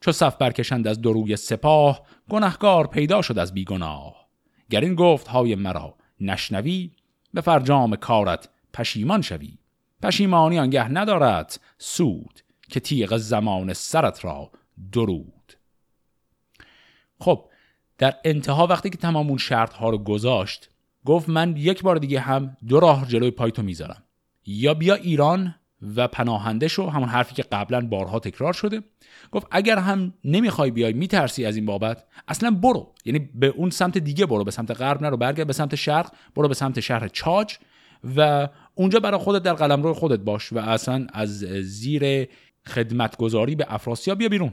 [0.00, 4.28] چو صف برکشند از دروی سپاه گنهگار پیدا شد از بیگناه.
[4.70, 6.90] گر این گفت های مرا نشنوی
[7.34, 9.58] به فرجام کارت پشیمان شوی.
[10.02, 14.50] پشیمانی آنگه ندارد سود که تیغ زمان سرت را
[14.92, 15.52] درود.
[17.20, 17.48] خب
[17.98, 20.70] در انتها وقتی که تمام اون شرط ها رو گذاشت
[21.04, 24.02] گفت من یک بار دیگه هم دو راه جلوی پای تو می‌ذارم.
[24.46, 25.54] یا بیا ایران
[25.96, 28.82] و پناهنده شو همون حرفی که قبلا بارها تکرار شده.
[29.32, 32.94] گفت اگر هم نمی‌خوای بیای میترسی از این بابت؟ اصلا برو.
[33.04, 36.48] یعنی به اون سمت دیگه برو به سمت غرب نرو برگرد به سمت شرق برو
[36.48, 37.56] به سمت شهر چاج
[38.16, 42.28] و اونجا برای خودت در قلمرو خودت باش و اصلا از زیر
[42.66, 44.52] خدمتگذاری به افراسیاب بیا بیرون.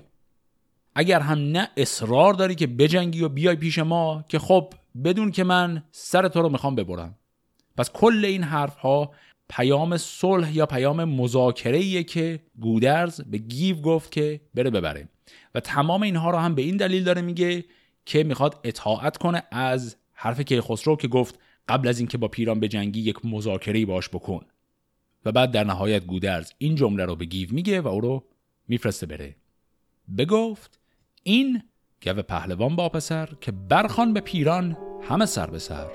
[0.99, 5.43] اگر هم نه اصرار داری که بجنگی و بیای پیش ما که خب بدون که
[5.43, 7.15] من سر تو رو می‌خوام ببرم.
[7.77, 9.11] پس کل این حرف ها
[9.49, 15.09] پیام صلح یا پیام مذاکره که گودرز به گیو گفت که بره ببره.
[15.55, 17.65] و تمام اینها رو هم به این دلیل داره میگه
[18.05, 22.67] که می‌خواد اطاعت کنه از حرف کیخسرو که گفت قبل از اینکه با پیران به
[22.67, 24.45] جنگی یک مذاکره باش بکن.
[25.25, 28.23] و بعد در نهایت گودرز این جمله رو به گیو میگه و او رو
[28.67, 29.35] میفرسته بره.
[30.17, 30.79] بگفت
[31.23, 31.61] این
[32.03, 34.77] گو پهلوان با پسر که برخان به پیران
[35.09, 35.87] همه سر به سر.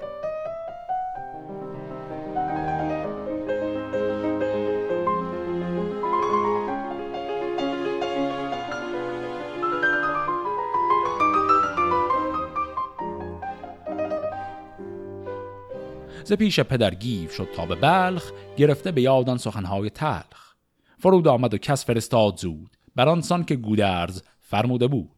[16.24, 20.54] ز پیش پدر گیو شد تا به بلخ گرفته به یاد آن سخنهای تلخ.
[20.98, 25.13] فرود آمد و کس فرستاد زود بر آنسان که گودرز فرموده بود.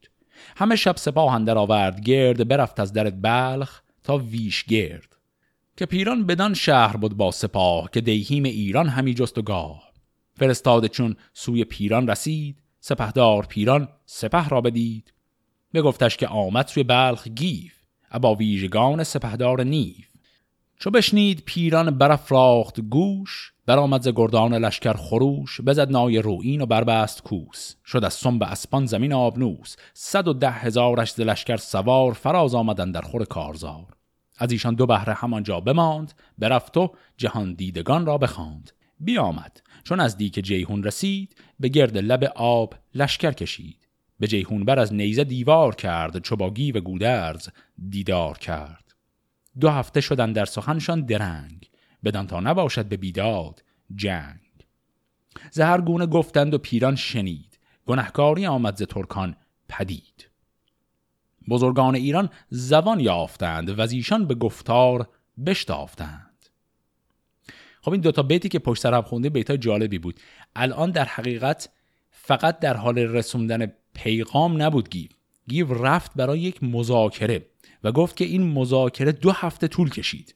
[0.57, 5.17] همه شب سپاه اندر آورد گرد برفت از در بلخ تا ویسه گرد
[5.77, 9.93] که پیران بدان شهر بود با سپاه که دیهیم ایران همی جست و گاه.
[10.35, 15.13] فرستاده چون سوی پیران رسید سپهدار پیران سپه را بدید.
[15.75, 17.75] بگفتش که آمد سوی بلخ گیو
[18.11, 20.09] ابا ویژگان سپهدار نیف
[20.79, 27.23] چو بشنید پیران برافراخت گوش برآمد ز گردان لشکر خروش بزد نای روین و بربست
[27.23, 27.75] کوس.
[27.85, 29.77] شد از سنب اسپان زمین آبنوس.
[29.95, 33.97] صد و ده هزارش ز لشکر سوار فراز آمدن در خور کارزار.
[34.39, 38.71] از ایشان دو بهره همانجا بماند برفت و جهان دیدگان را بخواند.
[39.01, 39.61] بیامد.
[39.85, 43.89] چون از دیک جیهون رسید به گرد لب آب لشکر کشید.
[44.21, 46.51] به جیهون بر از نیزه دیوار کرد چو و
[46.81, 47.49] گودرز
[47.89, 48.95] دیدار کرد.
[49.61, 51.71] دو هفته شدن در سخنشان درنگ.
[52.07, 53.63] بدان تا نباشد به بیداد
[53.95, 54.41] جنگ.
[55.51, 57.59] زهر گونه گفتند و پیران شنید.
[57.87, 59.37] گنهکاری آمد ز ترکان
[59.69, 60.29] پدید.
[61.49, 65.09] بزرگان ایران زبان یافتند و از ایشان به گفتار
[65.47, 66.47] بشتافتند.
[67.83, 70.21] خب این دوتا بیتی که پشت سرم خونده بیتای جالبی بود.
[70.57, 71.69] الان در حقیقت
[72.11, 75.09] فقط در حال رسوندن پیغام نبود گیو.
[75.49, 77.47] گیو رفت برای یک مذاکره
[77.85, 80.36] و گفت که این مذاکره دو هفته طول کشید.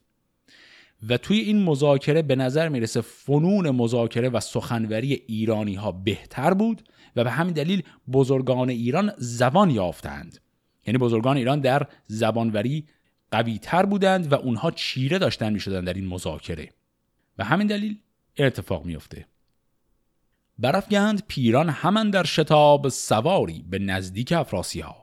[1.09, 6.81] و توی این مذاکره به نظر می‌رسه فنون مذاکره و سخنوری ایرانی ها بهتر بود
[7.15, 10.37] و به همین دلیل بزرگان ایران زبان یافتند.
[10.87, 12.85] یعنی بزرگان ایران در زبانوری
[13.31, 16.69] قوی تر بودند و اونها چیره داشتن می‌شدن در این مذاکره.
[17.37, 17.97] و همین دلیل
[18.37, 19.25] اتفاق میفته
[20.59, 25.00] برافگند پیران همان در شتاب سواری به نزدیک افراسی ها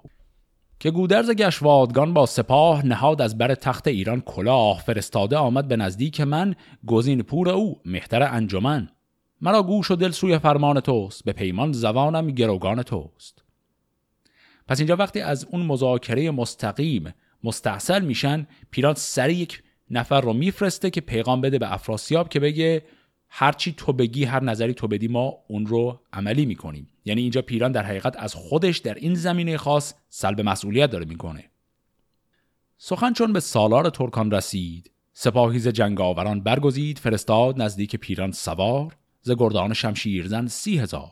[0.80, 6.20] که گودرز گشوادگان با سپاه نهاد از بر تخت ایران کلاه فرستاده آمد به نزدیک
[6.20, 6.54] من
[6.86, 8.88] گزین پور او مهتر انجمن.
[9.40, 13.44] مرا گوش و دل سوی فرمان توست به پیمان زبانم گروگان توست.
[14.68, 17.14] پس اینجا وقتی از اون مذاکره مستقیم
[17.44, 22.82] مستحصل میشن پیران سری یک نفر رو میفرسته که پیغام بده به افراسیاب که بگه
[23.28, 26.88] هرچی تو بگی هر نظری تو بدی ما اون رو عملی می‌کنیم.
[27.04, 31.44] یعنی اینجا پیران در حقیقت از خودش در این زمینه خاص سلب مسئولیت داره می‌کنه.
[32.78, 39.72] سخن چون به سالار ترکان رسید سپاهیز جنگاوران برگزید فرستاد نزدیک پیران سوار ز گردان
[39.72, 41.10] شمشیرزن سی هزار.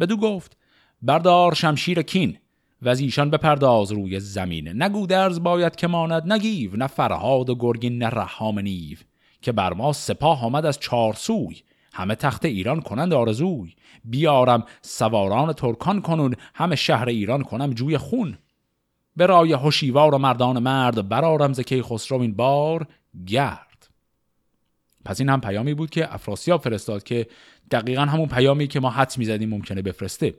[0.00, 0.56] بدو گفت
[1.02, 2.38] بردار شمشیر کین
[2.82, 4.82] و از ایشان بپرداز روی زمین.
[4.82, 8.98] نگو درز باید که ماند نگیو نه فرهاد و گرگین نه رحام نیو.
[9.42, 11.62] که بر ما سپاه آمد از چهار سوی.
[11.92, 13.74] همه تخت ایران کنند آرزوی.
[14.04, 18.38] بیارم سواران ترکان کنون همه شهر ایران کنم جوی خون.
[19.16, 22.86] به رای هوشیوار و مردان مرد برارم ز خسرو این بار
[23.26, 23.88] گرد.
[25.04, 27.26] پس این هم پیامی بود که افراسیاب فرستاد که
[27.70, 30.34] دقیقا همون پیامی که ما حد می‌زدیم ممکنه بفرسته.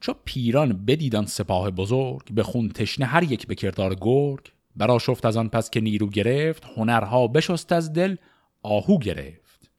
[0.00, 5.26] چو پیران بدیدان سپاه بزرگ به خون تشنه هر یک به کردار گرگ برا شفت
[5.26, 8.16] از آن پس که نیرو گرفت هنرها بشست از دل
[8.62, 9.70] آهو گرفت.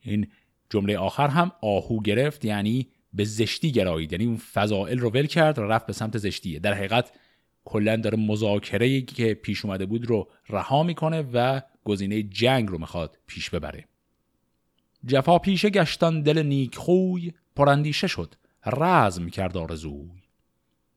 [0.00, 0.26] این
[0.70, 5.58] جمله آخر هم آهو گرفت یعنی به زشتی گرایید یعنی اون فضائل رو ول کرد
[5.58, 6.58] و رفت به سمت زشتیه.
[6.58, 7.12] در حقیقت
[7.64, 13.18] کلا داره مذاکره که پیش اومده بود رو رها می‌کنه و گزینه جنگ رو می‌خواد
[13.26, 13.84] پیش ببره.
[15.06, 18.34] جفا پیشه گشتان دل نیک خوی پراندیشه شد
[18.66, 20.22] رزم کرد آرزوی.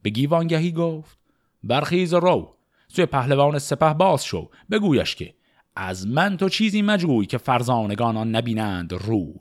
[0.02, 1.18] به گیوانگهی گفت
[1.64, 2.56] برخیز رو.
[2.96, 4.50] سوی پهلوان سپه باز شو.
[4.72, 5.34] بگویش که
[5.76, 9.34] از من تو چیزی مجگوی که فرزانگان آن نبینند روی.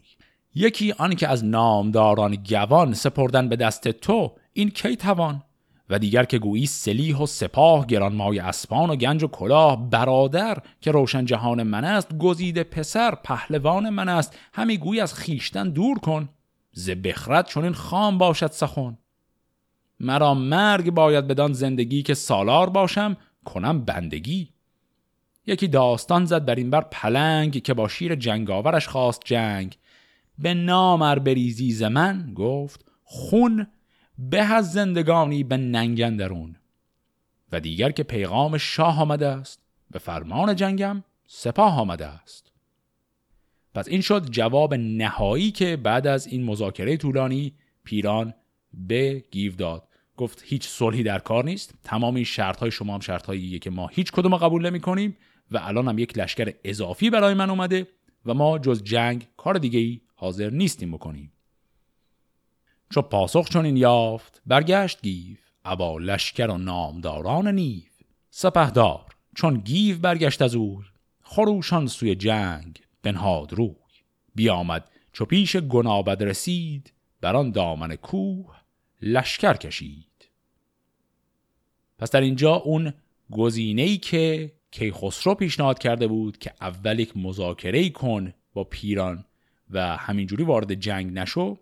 [0.55, 5.43] یکی آن که از نامداران گوان سپردن به دست تو این کی توان؟
[5.91, 10.91] و دیگر که گویی سلیح و سپاه گرانمای اسپان و گنج و کلاه برادر که
[10.91, 14.39] روشن جهان من است گزیده پسر پهلوان من است.
[14.55, 16.29] همی گویی از خیشتن دور کن.
[16.73, 18.99] ز بخرد چون این خام باشد سخن.
[20.01, 24.49] مرا مرگ باید بدان زندگی که سالار باشم کنم بندگی.
[25.47, 29.79] یکی داستان زد بر این بر پلنگ که با شیر جنگاورش خواست جنگ.
[30.39, 33.67] به نامر بریزی ز من گفت خون
[34.19, 36.57] به از زندگانی به ننگن درون
[37.53, 42.53] و دیگر که پیغام شاه آمده است به فرمان جنگم سپاه آمده است.
[43.75, 48.35] پس این شد جواب نهایی که بعد از این مذاکره طولانی پیران
[48.75, 49.89] به گیو داد.
[50.23, 51.75] گفت هیچ صلحی در کار نیست.
[51.85, 55.17] تمام این شرط های شما هم شرط که ما هیچ کدوم قبول نمی کنیم
[55.51, 57.89] و الان هم یک لشکر اضافی برای من اومده
[58.27, 61.33] و ما جز جنگ کار دیگه ای حاضر نیستیم بکنیم.
[62.91, 65.37] چو پاسخ چون این یافت برگشت گیو.
[65.65, 67.83] ابا لشکر و نامداران نیو.
[68.31, 69.07] سپهدار
[69.37, 70.85] چون گیو برگشت از اوی
[71.23, 73.75] خروشان سوی جنگ بنهاد روی.
[74.35, 78.57] بیامد چو پیش گنابد رسید بر آن دامن کوه
[79.03, 80.12] لشکر کشید.
[82.03, 82.93] پس در اینجا اون
[83.31, 89.25] گزینه ای که کیخسرو پیشنهاد کرده بود که اول یک مذاکره کن با پیران
[89.71, 91.59] و همینجوری وارد جنگ نشو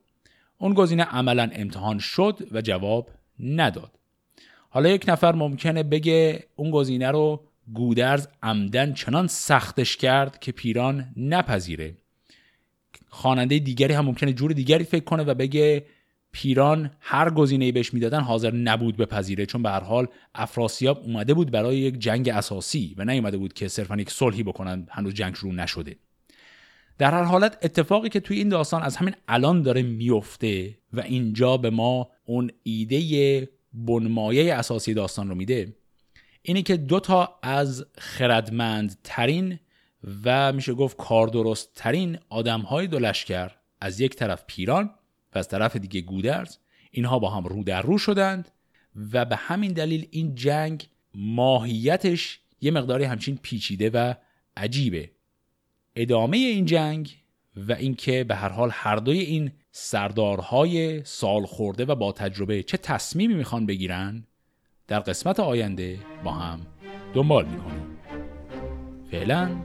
[0.59, 3.09] اون گزینه عملا امتحان شد و جواب
[3.41, 3.91] نداد.
[4.69, 11.13] حالا یک نفر ممکنه بگه اون گزینه رو گودرز عمدن چنان سختش کرد که پیران
[11.17, 11.95] نپذیره.
[13.09, 15.85] خواننده دیگری هم ممکنه جور دیگری فکر کنه و بگه
[16.33, 19.47] پیران هر گزینه بهش می‌دادن حاضر نبود بپذیره.
[19.47, 23.69] چون به هر حال افراسیاب اومده بود برای یک جنگ اساسی و نیومده بود که
[23.69, 25.97] صرفا یک صلحی بکنن هنوز جنگ شروع نشده.
[26.99, 31.57] در هر حالت اتفاقی که توی این داستان از همین الان داره میفته و اینجا
[31.57, 35.77] به ما اون ایده بنمایه اساسی داستان رو میده
[36.43, 39.59] اینه که دو تا از خردمندترین
[40.25, 43.51] و میشه گفت کاردرست ترین آدم های دو لشکر
[43.81, 44.91] از یک طرف پیران
[45.35, 46.57] و از طرف دیگه گودرز
[46.91, 48.49] اینها با هم رو در رو شدند
[49.13, 54.15] و به همین دلیل این جنگ ماهیتش یه مقداری همچین پیچیده و
[54.57, 55.11] عجیبه.
[55.97, 57.17] ادامه این جنگ
[57.57, 62.77] و اینکه به هر حال هر دوی این سردارهای سال خورده و با تجربه چه
[62.77, 64.27] تصمیمی می‌خوان بگیرن
[64.89, 66.67] در قسمت آینده با هم
[67.15, 67.99] دنبال می‌کنیم.
[69.11, 69.57] فعلا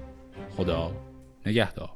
[0.57, 0.91] خدا
[1.45, 1.94] نگهدار.